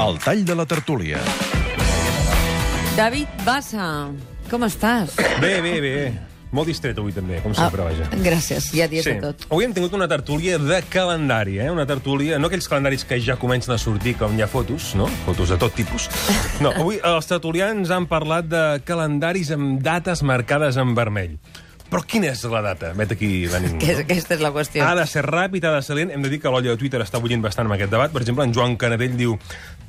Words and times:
El 0.00 0.18
tall 0.22 0.44
de 0.46 0.54
la 0.56 0.64
tertúlia. 0.66 1.18
David 2.96 3.28
Bassa, 3.44 4.08
com 4.50 4.64
estàs? 4.66 5.14
Bé, 5.42 5.60
bé, 5.64 5.76
bé. 5.84 5.94
Molt 6.50 6.66
distret 6.66 6.98
avui 6.98 7.12
també, 7.14 7.38
com 7.44 7.52
sempre, 7.54 7.84
vaja. 7.86 8.08
gràcies, 8.24 8.72
ja 8.74 8.88
dies 8.90 9.04
Sí. 9.04 9.12
de 9.14 9.20
tot. 9.22 9.44
Avui 9.52 9.64
hem 9.64 9.72
tingut 9.72 9.92
una 9.94 10.08
tertúlia 10.08 10.58
de 10.58 10.80
calendari, 10.90 11.60
eh? 11.60 11.70
Una 11.70 11.86
tertúlia, 11.86 12.40
no 12.40 12.48
aquells 12.48 12.66
calendaris 12.66 13.04
que 13.04 13.20
ja 13.20 13.36
comencen 13.36 13.72
a 13.74 13.78
sortir 13.78 14.16
com 14.18 14.36
hi 14.36 14.42
ha 14.42 14.48
fotos, 14.48 14.94
no? 14.96 15.06
Fotos 15.24 15.48
de 15.50 15.56
tot 15.56 15.72
tipus. 15.74 16.08
No, 16.60 16.72
avui 16.72 16.98
els 17.04 17.26
tertulians 17.30 17.90
han 17.90 18.06
parlat 18.06 18.46
de 18.50 18.82
calendaris 18.84 19.52
amb 19.52 19.80
dates 19.80 20.22
marcades 20.24 20.76
en 20.76 20.94
vermell. 20.96 21.38
Però 21.90 22.04
quina 22.06 22.28
és 22.30 22.42
la 22.46 22.60
data? 22.62 22.92
Vet 22.94 23.16
aquí 23.16 23.30
venim. 23.50 23.78
Que 23.82 23.90
és, 23.94 24.02
aquesta 24.04 24.36
és 24.36 24.42
la 24.44 24.52
qüestió. 24.54 24.84
Ha 24.86 24.94
de 24.94 25.06
ser 25.10 25.24
ràpid, 25.26 25.64
ha 25.66 25.72
de 25.74 25.82
ser 25.82 25.96
lent. 25.98 26.12
Hem 26.14 26.22
de 26.22 26.30
dir 26.30 26.38
que 26.42 26.52
l'olla 26.52 26.74
de 26.74 26.78
Twitter 26.78 27.00
està 27.02 27.18
bullint 27.22 27.42
bastant 27.42 27.66
amb 27.66 27.74
aquest 27.74 27.90
debat. 27.90 28.12
Per 28.14 28.22
exemple, 28.22 28.46
en 28.46 28.54
Joan 28.54 28.76
Canadell 28.78 29.16
diu 29.18 29.34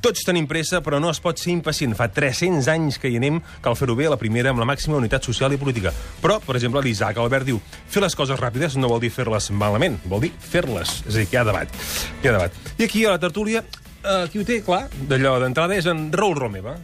tots 0.01 0.25
tenim 0.25 0.47
pressa, 0.49 0.81
però 0.81 0.97
no 1.01 1.11
es 1.13 1.21
pot 1.21 1.37
ser 1.37 1.51
impacient. 1.53 1.93
Fa 1.97 2.07
300 2.09 2.71
anys 2.73 2.97
que 3.01 3.11
hi 3.11 3.19
anem, 3.21 3.37
cal 3.61 3.77
fer-ho 3.77 3.93
bé 3.99 4.09
a 4.09 4.15
la 4.15 4.19
primera 4.21 4.49
amb 4.49 4.63
la 4.63 4.65
màxima 4.65 4.97
unitat 4.97 5.29
social 5.29 5.53
i 5.53 5.59
política. 5.61 5.93
Però, 6.23 6.39
per 6.41 6.57
exemple, 6.57 6.81
l'Isaac 6.81 7.21
Albert 7.21 7.51
diu 7.51 7.61
fer 7.61 8.01
les 8.01 8.17
coses 8.17 8.39
ràpides 8.41 8.79
no 8.81 8.89
vol 8.89 9.03
dir 9.03 9.11
fer-les 9.13 9.51
malament, 9.53 9.99
vol 10.09 10.25
dir 10.25 10.33
fer-les. 10.41 11.03
És 11.05 11.13
a 11.13 11.19
dir, 11.19 11.27
que 11.29 11.37
hi 11.37 11.41
ha 11.43 11.45
debat. 11.45 11.83
Hi 12.23 12.31
ha 12.31 12.37
debat. 12.39 12.57
I 12.79 12.87
aquí, 12.87 13.05
a 13.05 13.13
la 13.13 13.21
tertúlia, 13.21 13.61
eh, 14.01 14.25
qui 14.31 14.41
ho 14.41 14.47
té 14.47 14.63
clar, 14.65 14.87
d'allò 15.05 15.37
d'entrada, 15.43 15.77
és 15.77 15.85
en 15.85 16.09
Raül 16.13 16.39
Romeva. 16.39 16.79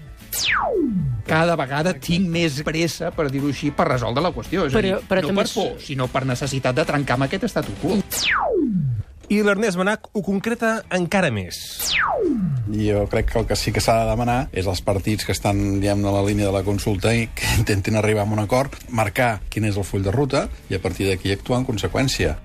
Cada 1.27 1.55
vegada 1.59 1.94
tinc 1.94 2.27
més 2.32 2.62
pressa, 2.64 3.12
per 3.12 3.30
dir-ho 3.32 3.48
així, 3.52 3.72
per 3.72 3.88
resoldre 3.90 4.23
la 4.23 4.32
qüestió. 4.32 4.66
És 4.68 4.73
Però- 4.73 4.80
a 4.80 4.82
dir, 5.00 5.08
però 5.10 5.22
no 5.27 5.36
per 5.36 5.46
és- 5.46 5.54
por, 5.54 5.82
sinó 5.82 6.08
per 6.08 6.26
necessitat 6.26 6.76
de 6.76 6.86
trencar 6.86 7.16
amb 7.16 7.23
aquest 7.27 7.46
statu 7.48 7.72
quo. 7.82 7.98
I 9.30 9.41
l'Ernest 9.44 9.76
Benach 9.76 10.05
ho 10.13 10.22
concreta 10.23 10.86
encara 10.90 11.30
més. 11.30 11.58
Jo 12.72 13.08
crec 13.12 13.32
que 13.34 13.40
el 13.40 13.46
que 13.46 13.58
sí 13.60 13.73
que 13.73 13.82
s'ha 13.82 13.98
de 14.04 14.10
demanar 14.10 14.48
és 14.54 14.66
als 14.68 14.79
partits 14.82 15.26
que 15.26 15.34
estan, 15.34 15.82
diguem 15.82 16.05
a 16.05 16.12
la 16.12 16.24
línia 16.24 16.46
de 16.48 16.54
la 16.54 16.63
consulta 16.63 17.13
i 17.13 17.27
que 17.35 17.44
intentin 17.60 17.98
arribar 17.99 18.24
a 18.24 18.32
un 18.32 18.40
acord, 18.40 18.72
marcar 18.90 19.41
quin 19.49 19.66
és 19.66 19.76
el 19.76 19.84
full 19.84 20.01
de 20.04 20.12
ruta 20.16 20.48
i 20.70 20.76
a 20.76 20.79
partir 20.79 21.10
d'aquí 21.10 21.34
actuar 21.34 21.60
en 21.60 21.66
conseqüència. 21.66 22.38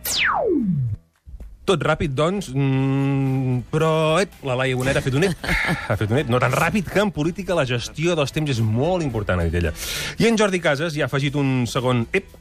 Tot 1.63 1.79
ràpid, 1.87 2.11
doncs, 2.19 2.49
mm, 2.51 3.69
però 3.71 4.19
la 4.43 4.57
Laia 4.59 4.75
Bonet 4.75 4.99
ha 4.99 5.03
fet 5.05 5.15
un 5.15 5.29
ep. 5.29 5.45
Ha 5.93 5.95
fet 5.97 6.11
un 6.11 6.19
ep. 6.19 6.31
No 6.33 6.41
tan 6.43 6.51
ràpid 6.51 6.89
que 6.91 6.99
en 6.99 7.13
política 7.15 7.55
la 7.55 7.67
gestió 7.69 8.17
dels 8.19 8.35
temps 8.35 8.51
és 8.51 8.59
molt 8.59 9.05
important, 9.07 9.39
ha 9.39 9.47
dit 9.47 9.55
ella. 9.61 9.71
I 10.19 10.27
en 10.27 10.39
Jordi 10.39 10.59
Casas 10.61 10.97
hi 10.97 11.05
ha 11.05 11.07
afegit 11.07 11.39
un 11.39 11.63
segon 11.71 12.03
ep, 12.13 12.35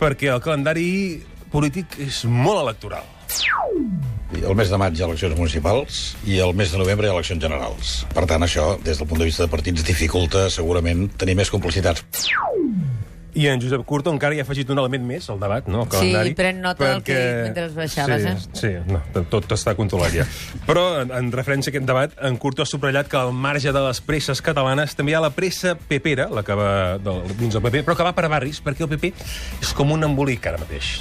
perquè 0.00 0.32
el 0.34 0.42
calendari 0.42 0.88
polític 1.52 2.00
és 2.02 2.24
molt 2.26 2.64
electoral. 2.64 3.06
El 4.38 4.54
mes 4.58 4.68
de 4.68 4.76
maig 4.80 4.98
hi 4.98 5.04
ha 5.04 5.06
eleccions 5.06 5.38
municipals 5.38 6.02
i 6.26 6.40
el 6.42 6.50
mes 6.58 6.72
de 6.74 6.82
novembre 6.82 7.06
hi 7.06 7.12
ha 7.12 7.14
eleccions 7.14 7.42
generals. 7.46 7.94
Per 8.10 8.26
tant, 8.26 8.42
això, 8.42 8.72
des 8.82 8.98
del 8.98 9.08
punt 9.08 9.22
de 9.22 9.30
vista 9.30 9.46
de 9.46 9.52
partits, 9.54 9.86
dificulta 9.86 10.48
segurament 10.50 11.06
tenir 11.16 11.38
més 11.38 11.54
complicitats. 11.54 12.26
I 13.34 13.46
en 13.52 13.60
Josep 13.60 13.84
Curto 13.86 14.12
encara 14.14 14.34
hi 14.34 14.40
ha 14.40 14.44
afegit 14.46 14.70
un 14.72 14.80
element 14.80 15.04
més 15.04 15.28
al 15.30 15.40
debat, 15.40 15.66
no? 15.68 15.84
Sí, 15.84 15.90
calendari. 15.92 16.32
pren 16.38 16.62
nota 16.64 16.86
del 16.94 17.02
que 17.04 17.18
mentre 17.44 17.66
les 17.66 17.74
baixaves, 17.76 18.24
sí, 18.24 18.70
eh? 18.70 18.80
Sí, 18.80 18.92
no, 18.92 19.02
tot 19.30 19.52
està 19.54 19.74
controlat 19.78 20.14
ja. 20.16 20.24
Però, 20.66 20.86
en, 21.02 21.12
en 21.14 21.28
referència 21.34 21.70
a 21.70 21.74
aquest 21.76 21.88
debat, 21.88 22.16
en 22.24 22.38
Curto 22.40 22.64
ha 22.64 22.68
subratllat 22.68 23.10
que 23.12 23.20
al 23.20 23.34
marge 23.36 23.72
de 23.74 23.84
les 23.84 24.00
presses 24.04 24.40
catalanes 24.44 24.96
també 24.98 25.12
hi 25.12 25.18
ha 25.18 25.22
la 25.22 25.32
pressa 25.36 25.76
pepera, 25.76 26.28
la 26.32 26.42
que 26.46 26.56
va 26.56 26.72
del, 27.04 27.22
dins 27.36 27.54
del 27.54 27.64
PP, 27.64 27.84
però 27.86 27.98
que 27.98 28.08
va 28.08 28.14
per 28.16 28.28
barris, 28.32 28.62
perquè 28.64 28.86
el 28.88 28.92
PP 28.96 29.12
és 29.60 29.74
com 29.76 29.92
un 29.92 30.08
embolic 30.08 30.48
ara 30.48 30.60
mateix. 30.64 30.96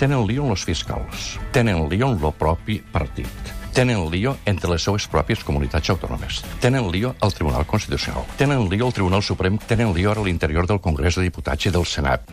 Tenen 0.00 0.24
lío 0.26 0.46
amb 0.46 0.56
els 0.56 0.64
fiscals, 0.64 1.34
tenen 1.52 1.84
lío 1.92 2.08
amb 2.08 2.24
el 2.24 2.32
propi 2.40 2.80
partit, 2.92 3.52
tenen 3.74 4.06
lío 4.10 4.36
entre 4.46 4.70
les 4.70 4.84
seues 4.86 5.08
pròpies 5.10 5.42
comunitats 5.44 5.90
autònomes, 5.90 6.40
tenen 6.62 6.86
lío 6.94 7.10
al 7.20 7.34
Tribunal 7.34 7.66
Constitucional, 7.66 8.22
tenen 8.38 8.68
lío 8.70 8.86
al 8.86 8.94
Tribunal 8.94 9.22
Suprem, 9.26 9.58
tenen 9.58 9.92
lío 9.96 10.14
a 10.14 10.18
l'interior 10.22 10.70
del 10.70 10.80
Congrés 10.80 11.18
de 11.18 11.26
Diputats 11.26 11.66
i 11.66 11.74
del 11.74 11.84
Senat. 11.84 12.30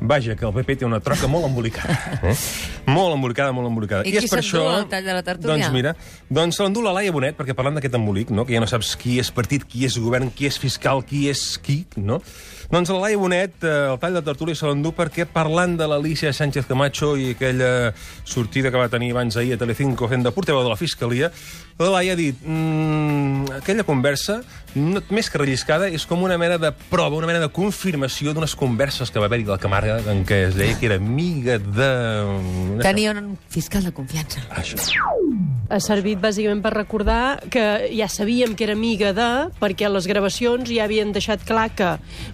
Vaja, 0.00 0.34
que 0.36 0.46
el 0.48 0.52
PP 0.54 0.78
té 0.80 0.86
una 0.88 1.00
troca 1.04 1.28
molt 1.28 1.48
embolicada. 1.50 1.98
Eh? 2.30 2.34
Molt 2.90 3.14
embolicada, 3.14 3.52
molt 3.56 3.68
embolicada. 3.68 4.04
I 4.04 4.12
qui 4.12 4.28
s'endú 4.28 4.60
el 4.68 4.86
tall 4.90 5.06
de 5.06 5.14
la 5.14 5.22
tertúlia? 5.24 5.56
Doncs 5.56 5.74
mira, 5.74 5.94
doncs 6.28 6.58
se 6.58 6.64
l'endú 6.64 6.82
la 6.84 6.92
Laia 6.96 7.12
Bonet, 7.14 7.36
perquè 7.38 7.54
parlant 7.56 7.78
d'aquest 7.78 7.96
embolic, 7.96 8.32
no? 8.34 8.44
que 8.48 8.56
ja 8.56 8.60
no 8.62 8.68
saps 8.70 8.92
qui 9.00 9.18
és 9.22 9.30
partit, 9.32 9.64
qui 9.68 9.86
és 9.88 9.96
govern, 10.00 10.28
qui 10.34 10.48
és 10.50 10.58
fiscal, 10.60 11.04
qui 11.06 11.26
és 11.30 11.44
qui, 11.64 11.84
no? 11.96 12.20
Doncs 12.70 12.92
la 12.92 13.00
Laia 13.02 13.18
Bonet, 13.18 13.56
eh, 13.66 13.70
el 13.90 13.96
tall 13.98 14.14
de 14.14 14.22
tertúlia 14.22 14.54
se 14.54 14.68
l'endú 14.68 14.92
perquè 14.94 15.24
parlant 15.26 15.72
de 15.74 15.88
l'Alicia 15.90 16.30
Sánchez 16.30 16.68
Camacho 16.68 17.16
i 17.18 17.32
aquella 17.34 17.90
sortida 18.22 18.70
que 18.70 18.78
va 18.78 18.86
tenir 18.92 19.10
abans 19.10 19.34
ahir 19.40 19.56
a 19.56 19.58
Telecinco 19.58 20.06
fent 20.06 20.22
de 20.22 20.30
portaveu 20.30 20.62
de 20.62 20.70
la 20.70 20.78
Fiscalia, 20.78 21.32
la 21.80 21.90
Laia 21.96 22.12
ha 22.14 22.18
dit 22.18 22.38
mmm, 22.44 23.56
aquella 23.58 23.82
conversa, 23.88 24.38
no, 24.76 25.02
més 25.10 25.30
que 25.32 25.40
relliscada, 25.40 25.88
és 25.90 26.04
com 26.06 26.22
una 26.22 26.38
mena 26.38 26.60
de 26.62 26.70
prova, 26.92 27.16
una 27.16 27.26
mena 27.26 27.40
de 27.42 27.50
confirmació 27.50 28.34
d'unes 28.36 28.54
converses 28.54 29.10
que 29.10 29.18
va 29.18 29.26
haver-hi 29.26 29.48
a 29.48 29.54
la 29.56 29.58
Camarga 29.62 29.89
en 29.98 30.24
què 30.28 30.44
es 30.48 30.56
deia 30.58 30.76
que 30.78 30.88
era 30.90 30.96
amiga 31.00 31.58
de... 31.58 31.90
Tenia 32.82 33.14
un 33.16 33.34
fiscal 33.50 33.84
de 33.86 33.92
confiança. 33.96 34.42
Això. 34.56 34.78
Ha 35.70 35.78
servit 35.78 36.18
bàsicament 36.18 36.62
per 36.64 36.72
recordar 36.74 37.38
que 37.52 37.62
ja 37.94 38.08
sabíem 38.10 38.56
que 38.58 38.66
era 38.66 38.74
amiga 38.74 39.12
de, 39.14 39.28
perquè 39.60 39.90
les 39.90 40.08
gravacions 40.10 40.66
ja 40.70 40.86
havien 40.86 41.12
deixat 41.14 41.44
clar 41.46 41.68
que, 41.78 41.92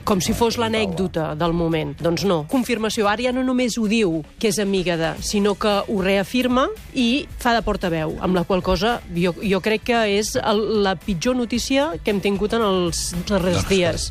com 0.09 0.23
si 0.25 0.33
fos 0.37 0.57
l'anècdota 0.61 1.35
del 1.37 1.53
moment. 1.57 1.93
Doncs 2.01 2.25
no. 2.29 2.43
Confirmació. 2.53 3.11
Ara 3.11 3.29
ja 3.29 3.35
no 3.37 3.45
només 3.45 3.77
ho 3.77 3.85
diu 3.91 4.23
que 4.41 4.49
és 4.53 4.61
amiga 4.63 4.97
de, 5.01 5.13
sinó 5.21 5.55
que 5.61 5.75
ho 5.85 6.01
reafirma 6.01 6.69
i 6.95 7.27
fa 7.43 7.53
de 7.57 7.65
portaveu, 7.67 8.17
amb 8.25 8.39
la 8.39 8.47
qual 8.49 8.65
cosa 8.65 8.99
jo, 9.13 9.35
jo 9.43 9.61
crec 9.65 9.85
que 9.93 10.05
és 10.17 10.35
el, 10.41 10.65
la 10.87 10.97
pitjor 10.97 11.37
notícia 11.37 11.93
que 12.03 12.15
hem 12.15 12.25
tingut 12.25 12.57
en 12.57 12.65
els 12.65 13.11
darrers 13.29 13.69
dies. 13.69 14.11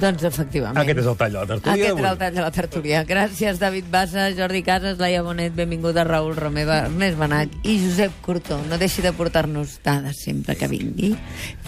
Doncs 0.00 0.24
efectivament. 0.28 0.76
Aquest 0.82 0.98
és 1.00 1.06
el 1.08 1.16
tall 1.16 1.32
de 1.32 1.38
la 1.40 1.46
tertúlia 1.46 1.72
Aquest 1.86 1.98
era 2.02 2.10
el 2.12 2.18
tall 2.20 2.34
de 2.34 2.40
la 2.44 2.50
tertúlia. 2.52 3.04
Gràcies, 3.08 3.58
David 3.58 3.86
Bassa, 3.90 4.26
Jordi 4.36 4.62
Casas, 4.66 4.98
Laia 5.00 5.22
Bonet, 5.22 5.54
benvinguda, 5.56 6.04
Raül 6.04 6.34
Romeva, 6.36 6.82
Ernest 6.86 7.16
Benach 7.18 7.48
i 7.64 7.78
Josep 7.84 8.12
Curto. 8.24 8.58
No 8.68 8.76
deixi 8.78 9.00
de 9.02 9.12
portar-nos 9.16 9.78
dades 9.84 10.20
sempre 10.24 10.56
que 10.56 10.68
vingui. 10.68 11.14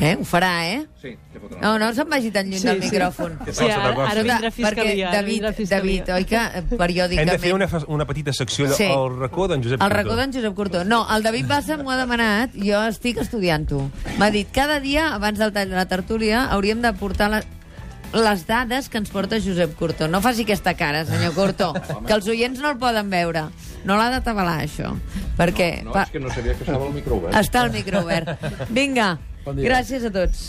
Eh? 0.01 0.17
Ho 0.21 0.25
farà, 0.29 0.53
eh? 0.69 0.85
Sí, 1.01 1.17
No, 1.63 1.77
no 1.79 1.93
se'n 1.95 2.09
vagi 2.11 2.33
tan 2.35 2.49
lluny 2.51 2.59
Sí, 2.59 2.67
del 2.67 2.81
sí. 2.83 2.89
micròfon. 2.91 3.37
Sí, 3.55 3.65
ara, 3.71 3.93
ara 4.11 4.23
vindrà 4.27 4.51
fiscalia. 4.51 5.11
Perquè 5.11 5.17
David, 5.17 5.45
fiscalia. 5.55 6.05
David, 6.05 6.09
oi 6.17 6.25
que 6.27 6.41
eh, 6.59 6.63
periòdicament... 6.81 7.29
Hem 7.29 7.37
de 7.37 7.39
fer 7.39 7.53
una, 7.55 7.69
una 7.87 8.07
petita 8.09 8.33
secció 8.35 8.67
Sí. 8.75 8.89
al 8.91 9.15
racó 9.21 9.47
d'en 9.49 9.63
Josep 9.63 9.79
El 9.81 9.87
Curto. 9.87 9.95
racó 10.03 10.17
d'en 10.19 10.33
Josep 10.35 10.55
Curto. 10.59 10.83
No, 10.85 11.05
el 11.15 11.23
David 11.23 11.47
Bassa 11.47 11.77
m'ho 11.79 11.93
ha 11.95 11.97
demanat, 12.01 12.51
jo 12.59 12.83
estic 12.89 13.23
estudiant-ho. 13.23 13.85
M'ha 14.19 14.31
dit, 14.35 14.51
cada 14.53 14.81
dia, 14.83 15.13
abans 15.15 15.39
del 15.39 15.53
tall 15.55 15.71
de 15.71 15.77
la 15.79 15.87
tertúlia, 15.87 16.45
hauríem 16.51 16.83
de 16.83 16.93
portar 16.99 17.31
la, 17.31 17.43
les 18.13 18.45
dades 18.49 18.89
que 18.89 18.99
ens 19.01 19.11
porta 19.13 19.41
Josep 19.43 19.75
Curto. 19.79 20.09
No 20.09 20.21
faci 20.25 20.47
aquesta 20.47 20.75
cara, 20.79 21.05
senyor 21.09 21.35
Curto, 21.37 21.73
que 22.07 22.15
els 22.17 22.29
oients 22.29 22.61
no 22.63 22.73
el 22.73 22.79
poden 22.81 23.11
veure. 23.13 23.49
No 23.89 23.97
l'ha 23.99 24.09
d'atabalar, 24.17 24.61
això. 24.65 24.95
Perquè... 25.39 25.71
No, 25.87 25.95
és 26.01 26.13
que 26.15 26.23
no 26.23 26.33
sabia 26.35 26.57
que 26.57 26.65
estava 26.67 26.89
el 26.89 26.95
micro 26.97 27.19
obert. 27.21 27.37
Està 27.39 27.65
el 27.67 27.73
micro 27.75 28.03
obert. 28.05 28.33
Vinga, 28.79 29.13
gràcies 29.47 30.09
a 30.09 30.13
tots. 30.15 30.47